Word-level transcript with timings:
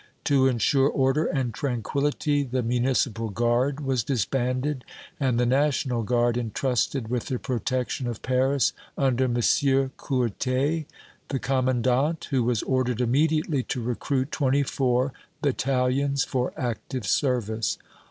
To 0.23 0.47
insure 0.47 0.89
order 0.89 1.27
and 1.27 1.53
tranquillity, 1.53 2.41
the 2.41 2.63
Municipal 2.63 3.29
Guard 3.29 3.81
was 3.81 4.03
disbanded, 4.03 4.83
and 5.19 5.39
the 5.39 5.45
National 5.45 6.01
Guard 6.01 6.37
entrusted 6.37 7.07
with 7.09 7.27
the 7.27 7.37
protection 7.37 8.07
of 8.07 8.23
Paris 8.23 8.73
under 8.97 9.25
M. 9.25 9.35
Courtais, 9.97 10.87
the 11.27 11.39
commandant, 11.39 12.29
who 12.31 12.43
was 12.43 12.63
ordered 12.63 12.99
immediately 12.99 13.61
to 13.61 13.79
recruit 13.79 14.31
twenty 14.31 14.63
four 14.63 15.13
battalions 15.43 16.23
for 16.23 16.51
active 16.57 17.05
service. 17.05 17.77